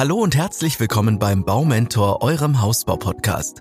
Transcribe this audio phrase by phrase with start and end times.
[0.00, 3.60] Hallo und herzlich willkommen beim Baumentor, eurem Hausbau-Podcast.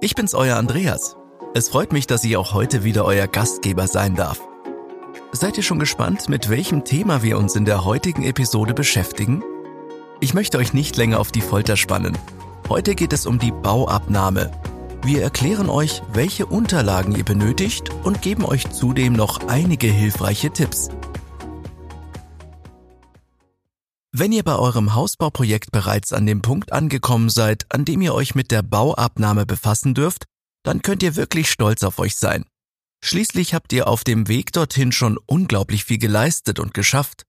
[0.00, 1.18] Ich bin's, euer Andreas.
[1.52, 4.40] Es freut mich, dass ich auch heute wieder euer Gastgeber sein darf.
[5.32, 9.42] Seid ihr schon gespannt, mit welchem Thema wir uns in der heutigen Episode beschäftigen?
[10.18, 12.16] Ich möchte euch nicht länger auf die Folter spannen.
[12.70, 14.52] Heute geht es um die Bauabnahme.
[15.04, 20.88] Wir erklären euch, welche Unterlagen ihr benötigt und geben euch zudem noch einige hilfreiche Tipps.
[24.18, 28.34] Wenn ihr bei eurem Hausbauprojekt bereits an dem Punkt angekommen seid, an dem ihr euch
[28.34, 30.24] mit der Bauabnahme befassen dürft,
[30.62, 32.46] dann könnt ihr wirklich stolz auf euch sein.
[33.04, 37.24] Schließlich habt ihr auf dem Weg dorthin schon unglaublich viel geleistet und geschafft.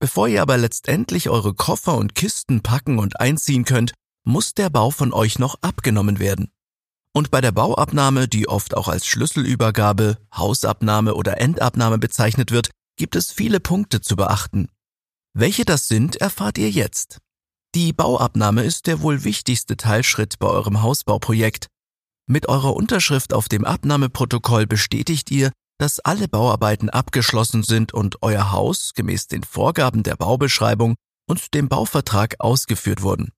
[0.00, 3.92] Bevor ihr aber letztendlich eure Koffer und Kisten packen und einziehen könnt,
[4.24, 6.50] muss der Bau von euch noch abgenommen werden.
[7.12, 13.14] Und bei der Bauabnahme, die oft auch als Schlüsselübergabe, Hausabnahme oder Endabnahme bezeichnet wird, gibt
[13.14, 14.68] es viele Punkte zu beachten.
[15.38, 17.18] Welche das sind, erfahrt ihr jetzt.
[17.74, 21.66] Die Bauabnahme ist der wohl wichtigste Teilschritt bei eurem Hausbauprojekt.
[22.26, 28.50] Mit eurer Unterschrift auf dem Abnahmeprotokoll bestätigt ihr, dass alle Bauarbeiten abgeschlossen sind und euer
[28.50, 30.94] Haus gemäß den Vorgaben der Baubeschreibung
[31.28, 33.30] und dem Bauvertrag ausgeführt wurden.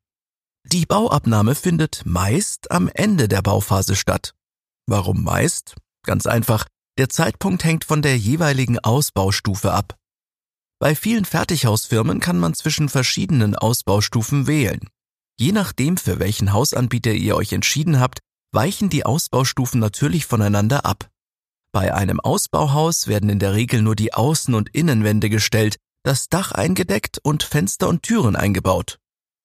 [0.67, 4.35] Die Bauabnahme findet meist am Ende der Bauphase statt.
[4.87, 5.75] Warum meist?
[6.07, 6.65] Ganz einfach,
[6.97, 9.99] der Zeitpunkt hängt von der jeweiligen Ausbaustufe ab.
[10.81, 14.81] Bei vielen Fertighausfirmen kann man zwischen verschiedenen Ausbaustufen wählen.
[15.37, 18.21] Je nachdem, für welchen Hausanbieter ihr euch entschieden habt,
[18.53, 21.11] weichen die Ausbaustufen natürlich voneinander ab.
[21.73, 26.53] Bei einem Ausbauhaus werden in der Regel nur die Außen- und Innenwände gestellt, das Dach
[26.53, 28.99] eingedeckt und Fenster und Türen eingebaut.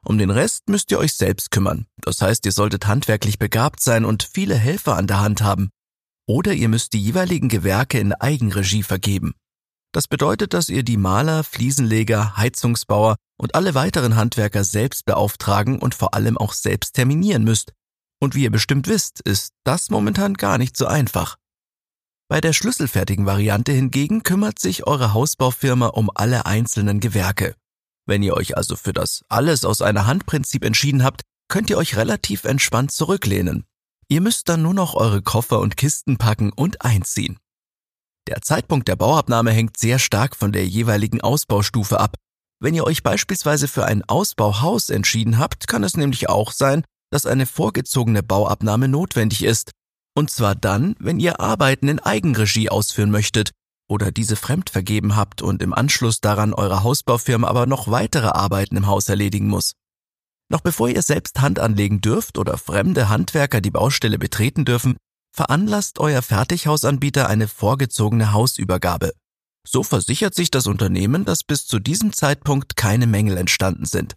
[0.06, 1.88] Um den Rest müsst ihr euch selbst kümmern.
[1.98, 5.70] Das heißt, ihr solltet handwerklich begabt sein und viele Helfer an der Hand haben.
[6.28, 9.34] Oder ihr müsst die jeweiligen Gewerke in Eigenregie vergeben.
[9.94, 15.94] Das bedeutet, dass ihr die Maler, Fliesenleger, Heizungsbauer und alle weiteren Handwerker selbst beauftragen und
[15.94, 17.74] vor allem auch selbst terminieren müsst.
[18.20, 21.38] Und wie ihr bestimmt wisst, ist das momentan gar nicht so einfach.
[22.28, 27.56] Bei der schlüsselfertigen Variante hingegen kümmert sich eure Hausbaufirma um alle einzelnen Gewerke.
[28.08, 31.78] Wenn ihr euch also für das alles aus einer Hand Prinzip entschieden habt, könnt ihr
[31.78, 33.66] euch relativ entspannt zurücklehnen.
[34.08, 37.38] Ihr müsst dann nur noch eure Koffer und Kisten packen und einziehen.
[38.28, 42.16] Der Zeitpunkt der Bauabnahme hängt sehr stark von der jeweiligen Ausbaustufe ab.
[42.62, 47.26] Wenn ihr euch beispielsweise für ein Ausbauhaus entschieden habt, kann es nämlich auch sein, dass
[47.26, 49.72] eine vorgezogene Bauabnahme notwendig ist.
[50.16, 53.52] Und zwar dann, wenn ihr Arbeiten in Eigenregie ausführen möchtet
[53.90, 58.78] oder diese fremd vergeben habt und im Anschluss daran eure Hausbaufirma aber noch weitere Arbeiten
[58.78, 59.74] im Haus erledigen muss.
[60.50, 64.96] Noch bevor ihr selbst Hand anlegen dürft oder fremde Handwerker die Baustelle betreten dürfen,
[65.34, 69.14] veranlasst euer Fertighausanbieter eine vorgezogene Hausübergabe.
[69.68, 74.16] So versichert sich das Unternehmen, dass bis zu diesem Zeitpunkt keine Mängel entstanden sind.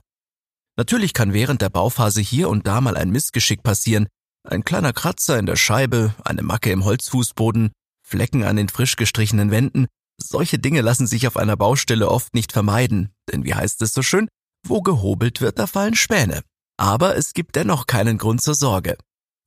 [0.76, 4.08] Natürlich kann während der Bauphase hier und da mal ein Missgeschick passieren,
[4.44, 7.72] ein kleiner Kratzer in der Scheibe, eine Macke im Holzfußboden,
[8.06, 9.86] Flecken an den frisch gestrichenen Wänden,
[10.18, 14.02] solche Dinge lassen sich auf einer Baustelle oft nicht vermeiden, denn wie heißt es so
[14.02, 14.28] schön,
[14.66, 16.42] wo gehobelt wird, da fallen Späne.
[16.78, 18.96] Aber es gibt dennoch keinen Grund zur Sorge.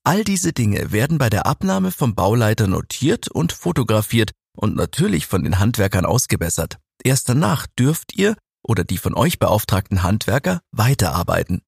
[0.03, 5.43] All diese Dinge werden bei der Abnahme vom Bauleiter notiert und fotografiert und natürlich von
[5.43, 6.77] den Handwerkern ausgebessert.
[7.03, 11.61] Erst danach dürft ihr oder die von euch beauftragten Handwerker weiterarbeiten.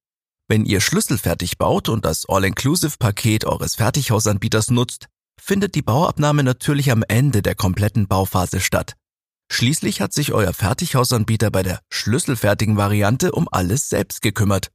[0.48, 5.06] Wenn ihr schlüsselfertig baut und das All-Inclusive-Paket eures Fertighausanbieters nutzt,
[5.40, 8.94] findet die Bauabnahme natürlich am Ende der kompletten Bauphase statt.
[9.50, 14.70] Schließlich hat sich euer Fertighausanbieter bei der schlüsselfertigen Variante um alles selbst gekümmert.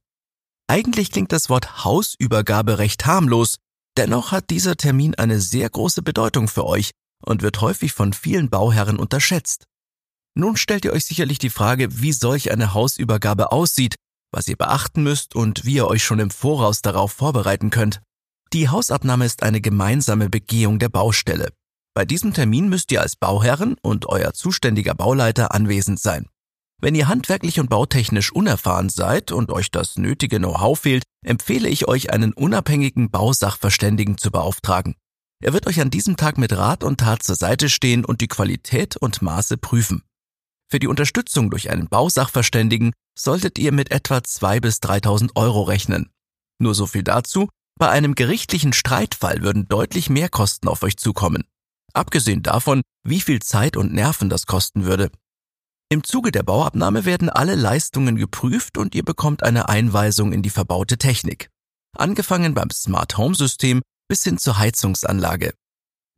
[0.70, 3.56] Eigentlich klingt das Wort Hausübergabe recht harmlos,
[3.96, 6.90] dennoch hat dieser Termin eine sehr große Bedeutung für euch
[7.24, 9.64] und wird häufig von vielen Bauherren unterschätzt.
[10.34, 13.96] Nun stellt ihr euch sicherlich die Frage, wie solch eine Hausübergabe aussieht,
[14.30, 18.02] was ihr beachten müsst und wie ihr euch schon im Voraus darauf vorbereiten könnt.
[18.52, 21.50] Die Hausabnahme ist eine gemeinsame Begehung der Baustelle.
[21.94, 26.28] Bei diesem Termin müsst ihr als Bauherren und euer zuständiger Bauleiter anwesend sein.
[26.80, 31.88] Wenn ihr handwerklich und bautechnisch unerfahren seid und euch das nötige Know-how fehlt, empfehle ich
[31.88, 34.94] euch, einen unabhängigen Bausachverständigen zu beauftragen.
[35.40, 38.28] Er wird euch an diesem Tag mit Rat und Tat zur Seite stehen und die
[38.28, 40.02] Qualität und Maße prüfen.
[40.70, 46.10] Für die Unterstützung durch einen Bausachverständigen solltet ihr mit etwa 2.000 bis 3.000 Euro rechnen.
[46.60, 47.48] Nur so viel dazu,
[47.78, 51.44] bei einem gerichtlichen Streitfall würden deutlich mehr Kosten auf euch zukommen.
[51.92, 55.10] Abgesehen davon, wie viel Zeit und Nerven das kosten würde.
[55.90, 60.50] Im Zuge der Bauabnahme werden alle Leistungen geprüft und ihr bekommt eine Einweisung in die
[60.50, 61.48] verbaute Technik.
[61.96, 65.54] Angefangen beim Smart Home System bis hin zur Heizungsanlage.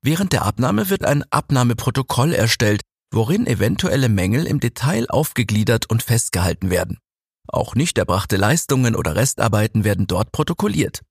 [0.03, 2.81] Während der Abnahme wird ein Abnahmeprotokoll erstellt,
[3.13, 6.99] worin eventuelle Mängel im Detail aufgegliedert und festgehalten werden.
[7.47, 11.03] Auch nicht erbrachte Leistungen oder Restarbeiten werden dort protokolliert.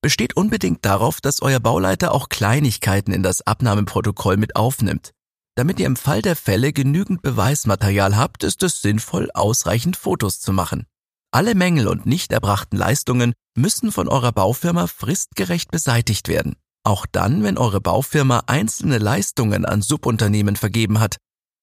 [0.00, 5.12] Besteht unbedingt darauf, dass euer Bauleiter auch Kleinigkeiten in das Abnahmeprotokoll mit aufnimmt.
[5.56, 10.52] Damit ihr im Fall der Fälle genügend Beweismaterial habt, ist es sinnvoll, ausreichend Fotos zu
[10.52, 10.86] machen.
[11.32, 16.56] Alle Mängel und nicht erbrachten Leistungen müssen von eurer Baufirma fristgerecht beseitigt werden.
[16.84, 21.16] Auch dann, wenn eure Baufirma einzelne Leistungen an Subunternehmen vergeben hat.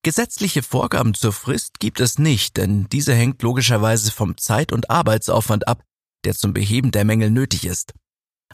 [0.03, 5.67] Gesetzliche Vorgaben zur Frist gibt es nicht, denn diese hängt logischerweise vom Zeit- und Arbeitsaufwand
[5.67, 5.83] ab,
[6.25, 7.93] der zum Beheben der Mängel nötig ist.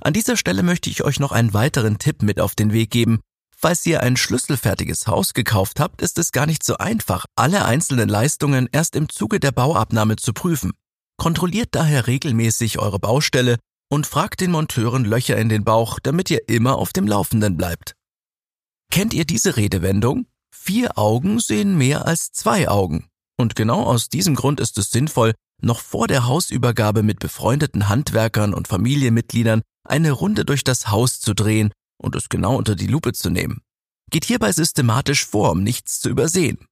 [0.01, 3.19] An dieser Stelle möchte ich euch noch einen weiteren Tipp mit auf den Weg geben.
[3.61, 8.07] Falls ihr ein schlüsselfertiges Haus gekauft habt, ist es gar nicht so einfach, alle einzelnen
[8.07, 10.71] Leistungen erst im Zuge der Bauabnahme zu prüfen.
[11.17, 13.57] Kontrolliert daher regelmäßig eure Baustelle
[13.89, 17.95] und fragt den Monteuren Löcher in den Bauch, damit ihr immer auf dem Laufenden bleibt.
[18.93, 20.27] Kennt ihr diese Redewendung?
[20.55, 23.09] Vier Augen sehen mehr als zwei Augen.
[23.37, 28.53] Und genau aus diesem Grund ist es sinnvoll, noch vor der Hausübergabe mit befreundeten Handwerkern
[28.53, 33.13] und Familienmitgliedern eine Runde durch das Haus zu drehen und es genau unter die Lupe
[33.13, 33.61] zu nehmen.
[34.09, 36.65] Geht hierbei systematisch vor, um nichts zu übersehen.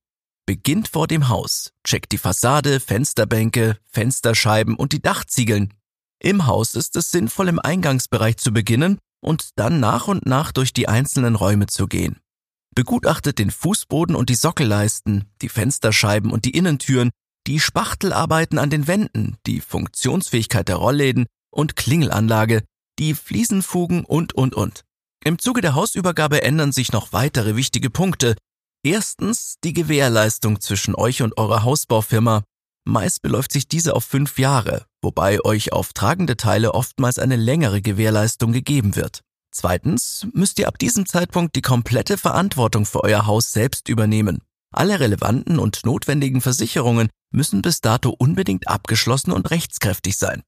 [0.45, 5.73] Beginnt vor dem Haus, checkt die Fassade, Fensterbänke, Fensterscheiben und die Dachziegeln.
[6.19, 10.73] Im Haus ist es sinnvoll, im Eingangsbereich zu beginnen und dann nach und nach durch
[10.73, 12.19] die einzelnen Räume zu gehen.
[12.73, 17.11] Begutachtet den Fußboden und die Sockelleisten, die Fensterscheiben und die Innentüren,
[17.45, 22.63] die Spachtelarbeiten an den Wänden, die Funktionsfähigkeit der Rollläden und Klingelanlage,
[22.99, 24.83] die Fliesenfugen und, und, und.
[25.23, 28.35] Im Zuge der Hausübergabe ändern sich noch weitere wichtige Punkte.
[28.83, 32.43] Erstens die Gewährleistung zwischen euch und eurer Hausbaufirma.
[32.85, 37.81] Meist beläuft sich diese auf fünf Jahre, wobei euch auf tragende Teile oftmals eine längere
[37.81, 39.21] Gewährleistung gegeben wird.
[39.51, 44.39] Zweitens müsst ihr ab diesem Zeitpunkt die komplette Verantwortung für euer Haus selbst übernehmen.
[44.71, 50.43] Alle relevanten und notwendigen Versicherungen müssen bis dato unbedingt abgeschlossen und rechtskräftig sein.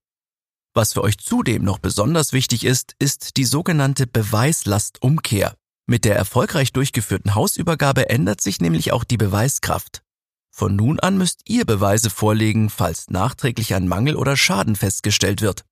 [0.80, 5.54] Was für euch zudem noch besonders wichtig ist, ist die sogenannte Beweislastumkehr.
[5.88, 10.04] Mit der erfolgreich durchgeführten Hausübergabe ändert sich nämlich auch die Beweiskraft.
[10.56, 15.66] Von nun an müsst ihr Beweise vorlegen, falls nachträglich ein Mangel oder Schaden festgestellt wird.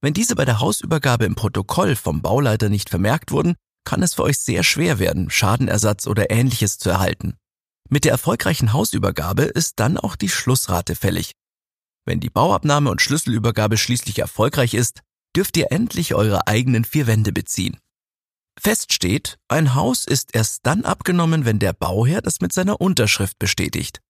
[0.00, 4.22] Wenn diese bei der Hausübergabe im Protokoll vom Bauleiter nicht vermerkt wurden, kann es für
[4.22, 7.34] euch sehr schwer werden, Schadenersatz oder ähnliches zu erhalten.
[7.88, 11.32] Mit der erfolgreichen Hausübergabe ist dann auch die Schlussrate fällig.
[12.04, 15.00] Wenn die Bauabnahme und Schlüsselübergabe schließlich erfolgreich ist,
[15.36, 17.78] dürft ihr endlich eure eigenen vier Wände beziehen.
[18.60, 23.38] Fest steht, ein Haus ist erst dann abgenommen, wenn der Bauherr das mit seiner Unterschrift
[23.38, 24.00] bestätigt.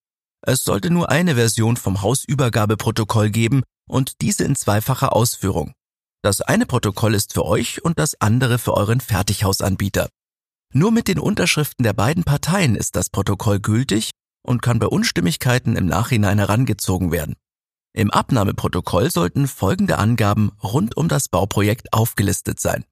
[0.44, 5.72] Es sollte nur eine Version vom Hausübergabeprotokoll geben und diese in zweifacher Ausführung.
[6.22, 10.08] Das eine Protokoll ist für euch und das andere für euren Fertighausanbieter.
[10.72, 14.10] Nur mit den Unterschriften der beiden Parteien ist das Protokoll gültig
[14.42, 17.36] und kann bei Unstimmigkeiten im Nachhinein herangezogen werden.
[17.94, 22.84] Im Abnahmeprotokoll sollten folgende Angaben rund um das Bauprojekt aufgelistet sein.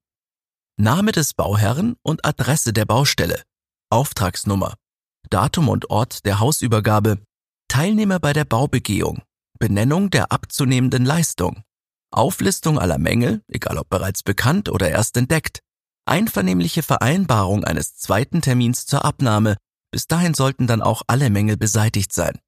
[0.77, 3.43] Name des Bauherren und Adresse der Baustelle,
[3.91, 4.75] Auftragsnummer,
[5.31, 7.23] Datum und Ort der Hausübergabe,
[7.69, 9.23] Teilnehmer bei der Baubegehung,
[9.59, 11.63] Benennung der abzunehmenden Leistung,
[12.11, 15.61] Auflistung aller Mängel, egal ob bereits bekannt oder erst entdeckt,
[16.07, 19.57] einvernehmliche Vereinbarung eines zweiten Termins zur Abnahme,
[19.93, 22.39] bis dahin sollten dann auch alle Mängel beseitigt sein.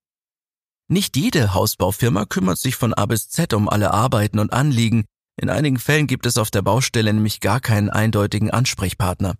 [0.88, 5.04] Nicht jede Hausbaufirma kümmert sich von A bis Z um alle Arbeiten und Anliegen.
[5.40, 9.34] In einigen Fällen gibt es auf der Baustelle nämlich gar keinen eindeutigen Ansprechpartner.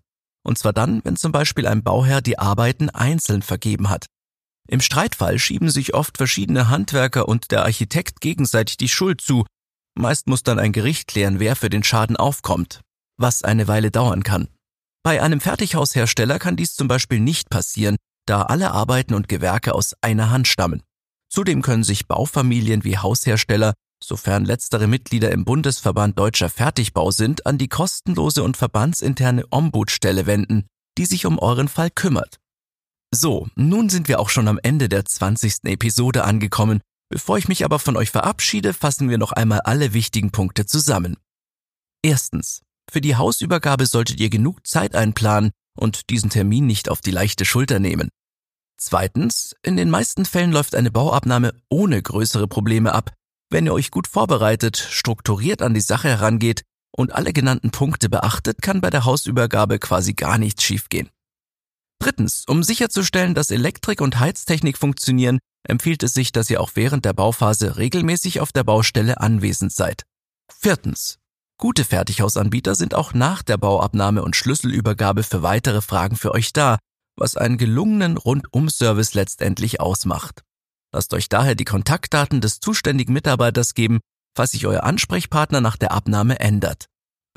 [0.44, 4.06] Und zwar dann, wenn zum Beispiel ein Bauherr die Arbeiten einzeln vergeben hat.
[4.68, 9.44] Im Streitfall schieben sich oft verschiedene Handwerker und der Architekt gegenseitig die Schuld zu.
[9.94, 12.80] Meist muss dann ein Gericht klären, wer für den Schaden aufkommt,
[13.18, 14.48] was eine Weile dauern kann.
[15.02, 19.94] Bei einem Fertighaushersteller kann dies zum Beispiel nicht passieren, da alle Arbeiten und Gewerke aus
[20.00, 20.82] einer Hand stammen.
[21.32, 23.72] Zudem können sich Baufamilien wie Haushersteller,
[24.04, 30.66] sofern letztere Mitglieder im Bundesverband Deutscher Fertigbau sind, an die kostenlose und verbandsinterne Ombudsstelle wenden,
[30.98, 32.38] die sich um euren Fall kümmert.
[33.14, 35.64] So, nun sind wir auch schon am Ende der 20.
[35.64, 36.82] Episode angekommen.
[37.08, 41.16] Bevor ich mich aber von euch verabschiede, fassen wir noch einmal alle wichtigen Punkte zusammen.
[42.02, 42.60] Erstens.
[42.90, 47.46] Für die Hausübergabe solltet ihr genug Zeit einplanen und diesen Termin nicht auf die leichte
[47.46, 48.10] Schulter nehmen.
[48.84, 53.12] Zweitens, in den meisten Fällen läuft eine Bauabnahme ohne größere Probleme ab,
[53.48, 58.60] wenn ihr euch gut vorbereitet, strukturiert an die Sache herangeht und alle genannten Punkte beachtet,
[58.60, 61.10] kann bei der Hausübergabe quasi gar nichts schiefgehen.
[62.00, 67.04] Drittens, um sicherzustellen, dass Elektrik und Heiztechnik funktionieren, empfiehlt es sich, dass ihr auch während
[67.04, 70.02] der Bauphase regelmäßig auf der Baustelle anwesend seid.
[70.52, 71.20] Viertens,
[71.56, 76.78] gute Fertighausanbieter sind auch nach der Bauabnahme und Schlüsselübergabe für weitere Fragen für euch da
[77.16, 80.42] was einen gelungenen Rundum-Service letztendlich ausmacht.
[80.92, 84.00] Lasst euch daher die Kontaktdaten des zuständigen Mitarbeiters geben,
[84.36, 86.86] falls sich euer Ansprechpartner nach der Abnahme ändert.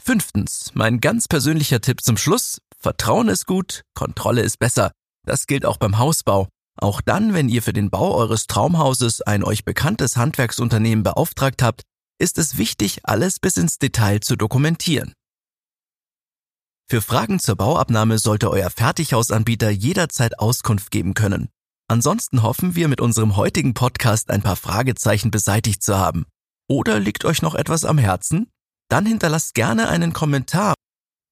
[0.02, 2.60] Fünftens, mein ganz persönlicher Tipp zum Schluss.
[2.78, 4.92] Vertrauen ist gut, Kontrolle ist besser.
[5.26, 6.50] Das gilt auch beim Hausbau.
[6.78, 11.84] Auch dann, wenn ihr für den Bau eures Traumhauses ein euch bekanntes Handwerksunternehmen beauftragt habt,
[12.20, 15.14] ist es wichtig, alles bis ins Detail zu dokumentieren.
[16.88, 21.50] Für Fragen zur Bauabnahme sollte euer Fertighausanbieter jederzeit Auskunft geben können.
[21.88, 26.28] Ansonsten hoffen wir mit unserem heutigen Podcast ein paar Fragezeichen beseitigt zu haben.
[26.70, 28.52] Oder liegt euch noch etwas am Herzen?
[28.88, 30.76] Dann hinterlasst gerne einen Kommentar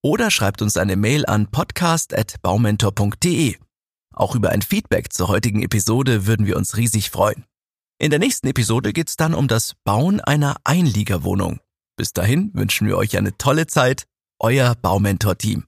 [0.04, 3.58] oder schreibt uns eine Mail an podcast.baumentor.de.
[4.16, 7.46] Auch über ein Feedback zur heutigen Episode würden wir uns riesig freuen.
[8.00, 11.60] In der nächsten Episode geht's dann um das Bauen einer Einliegerwohnung.
[11.96, 14.08] Bis dahin wünschen wir euch eine tolle Zeit,
[14.40, 15.64] euer Baumentor-Team.